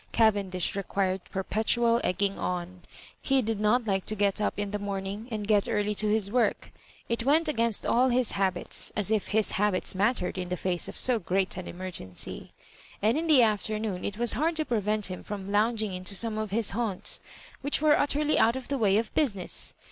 Cavendish 0.11 0.75
required 0.75 1.21
perpetual 1.31 2.01
egging 2.03 2.39
on. 2.39 2.81
He 3.21 3.43
did 3.43 3.59
not 3.59 3.85
like 3.85 4.03
to 4.05 4.15
get 4.15 4.41
up 4.41 4.57
in 4.57 4.71
the 4.71 4.79
morning, 4.79 5.27
and 5.29 5.47
get 5.47 5.69
early 5.69 5.93
to 5.93 6.07
his 6.09 6.31
work. 6.31 6.71
It 7.07 7.23
went 7.23 7.47
against 7.47 7.85
all 7.85 8.09
his 8.09 8.31
habits— 8.31 8.91
as 8.97 9.11
if 9.11 9.27
his 9.27 9.51
habits 9.51 9.93
mattered 9.93 10.39
in 10.39 10.49
the 10.49 10.57
face 10.57 10.87
of 10.87 10.97
BO 11.05 11.19
great 11.19 11.55
an 11.55 11.67
emergency; 11.67 12.51
and 12.99 13.15
in 13.15 13.27
the 13.27 13.43
afternoon 13.43 14.03
it 14.03 14.17
was 14.17 14.33
hard 14.33 14.55
to 14.55 14.65
prevent 14.65 15.05
him 15.05 15.21
from 15.21 15.51
lounging 15.51 15.93
into 15.93 16.15
some 16.15 16.39
of 16.39 16.49
his 16.49 16.71
haunts, 16.71 17.21
which 17.61 17.79
were 17.79 17.95
utterly 17.99 18.39
out 18.39 18.55
of 18.55 18.69
the 18.69 18.79
way 18.79 18.97
of 18.97 19.13
business. 19.13 19.75